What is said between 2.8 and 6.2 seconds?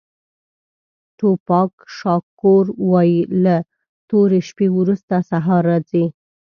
وایي له تورې شپې وروسته سهار راځي.